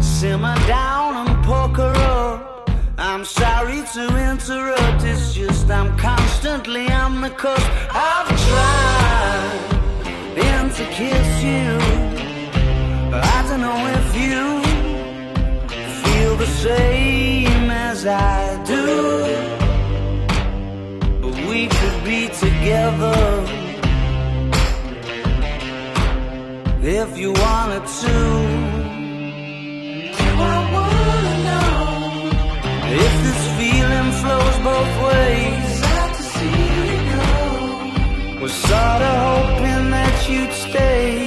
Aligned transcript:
simmer 0.00 0.56
down 0.66 1.28
and 1.28 1.44
poker 1.44 1.92
up. 1.94 2.68
I'm 2.98 3.24
sorry 3.24 3.82
to 3.94 4.30
interrupt, 4.30 5.04
it's 5.04 5.32
just 5.32 5.70
I'm 5.70 5.96
constantly 5.96 6.88
on 6.88 7.20
the 7.20 7.30
coast. 7.30 7.68
I've 7.90 8.28
tried 8.48 9.60
and 10.38 10.72
to 10.72 10.84
kiss 10.86 11.42
you. 11.44 11.78
I 13.12 13.44
don't 13.48 13.60
know 13.60 13.80
if 13.98 14.08
you 14.24 14.60
feel 16.02 16.36
the 16.36 16.46
same 16.46 17.70
as 17.70 18.06
I 18.06 18.60
do, 18.64 18.86
but 21.20 21.34
we 21.48 21.68
could 21.68 22.04
be 22.04 22.26
together. 22.28 23.55
if 26.86 27.18
you 27.18 27.32
wanted 27.32 27.84
to. 28.00 28.16
I 30.38 30.56
wanna 30.74 31.36
know 31.46 31.70
if 33.04 33.12
this 33.26 33.42
feeling 33.58 34.10
flows 34.20 34.56
both 34.70 34.92
ways. 35.08 35.82
Out 35.82 36.14
to 36.16 36.22
see 36.22 36.62
you 36.88 36.98
go. 37.12 38.40
Was 38.40 38.52
sorta 38.52 39.12
hoping 39.26 39.90
that 39.90 40.28
you'd 40.30 40.52
stay. 40.52 41.25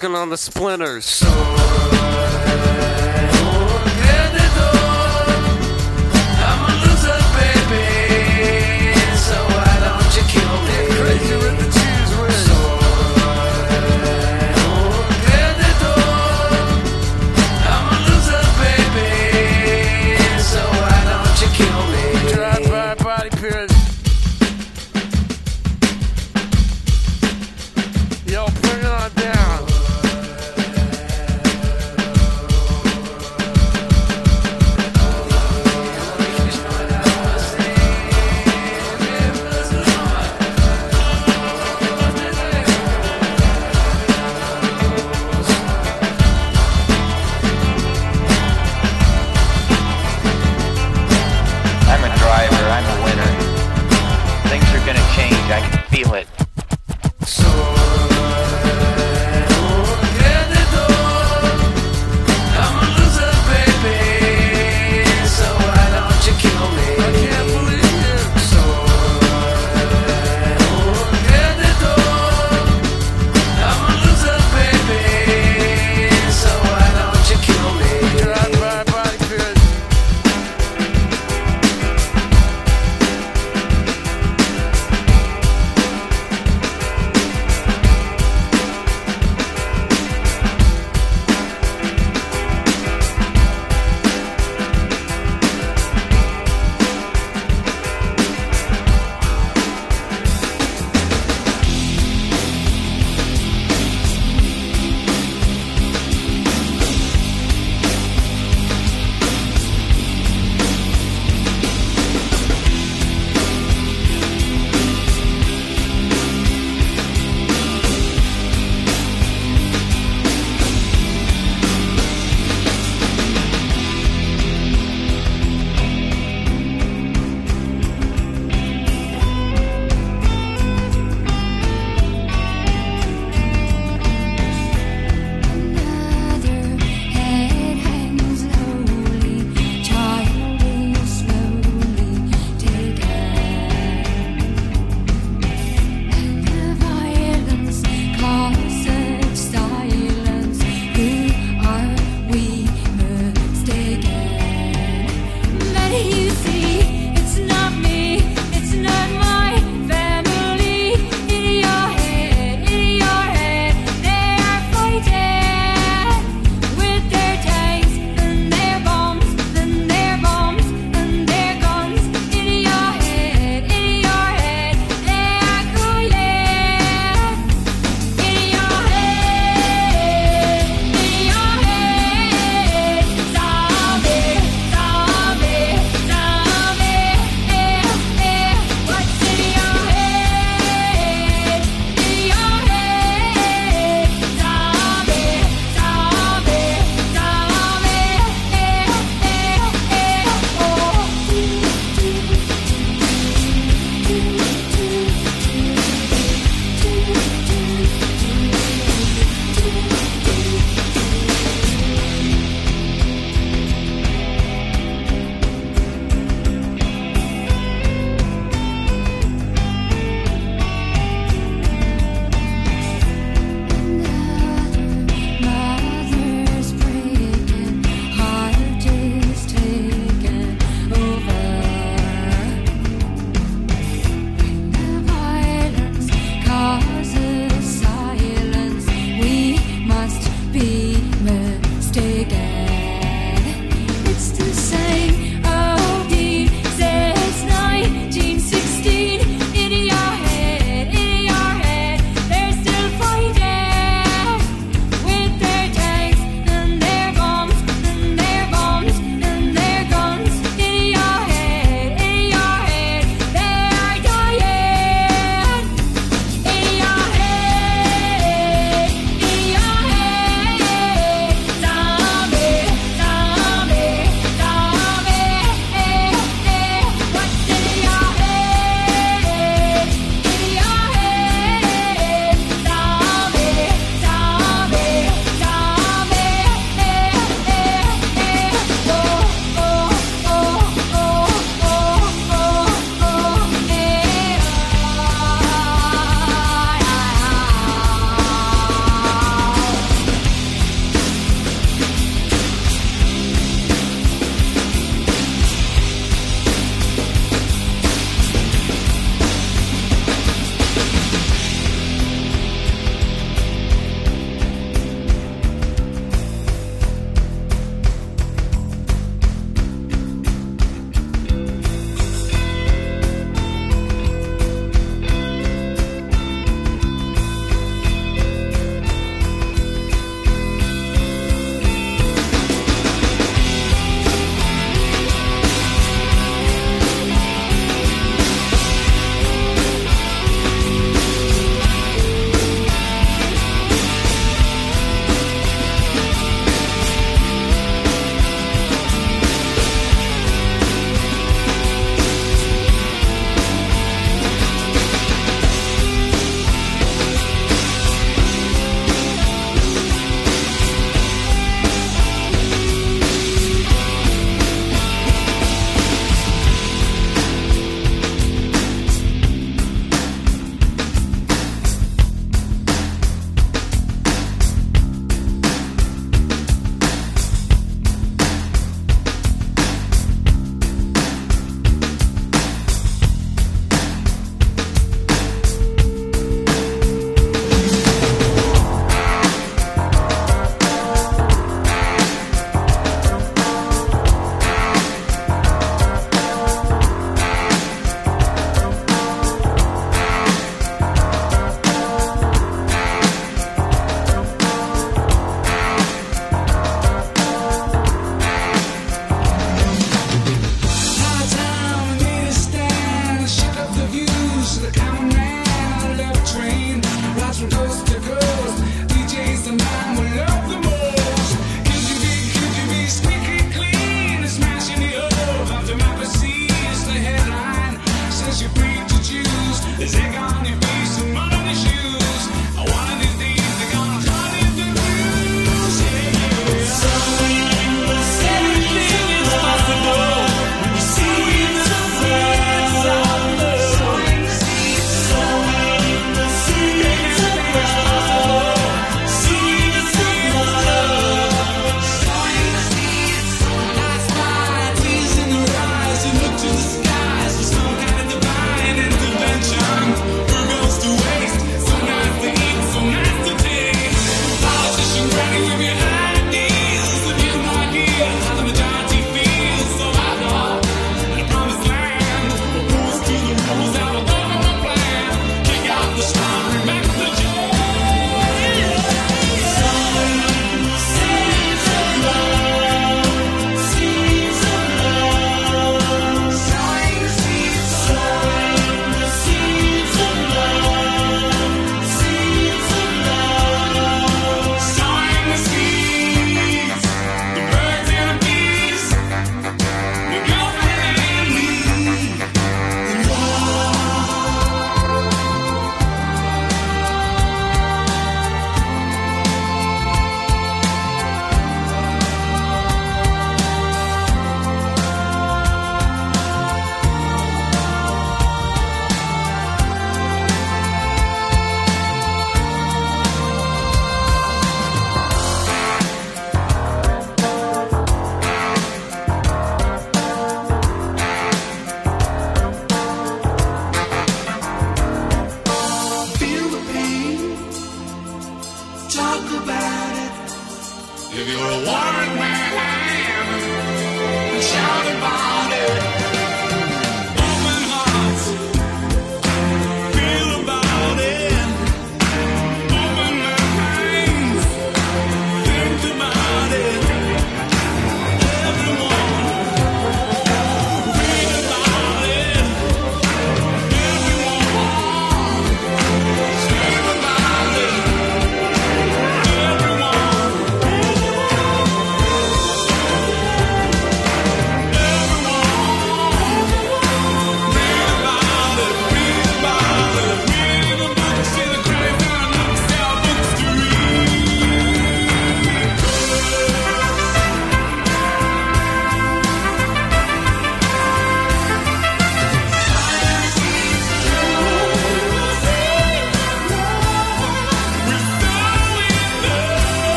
It's 0.00 0.06
choking 0.06 0.16
on 0.16 0.30
the 0.30 0.36
splinters. 0.38 1.22